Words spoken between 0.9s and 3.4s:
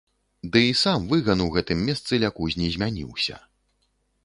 выган у гэтым месцы ля кузні змяніўся.